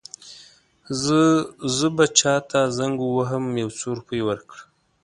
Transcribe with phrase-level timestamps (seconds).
[1.77, 4.61] زه به چاته زنګ ووهم یو څو روپۍ ورکړه.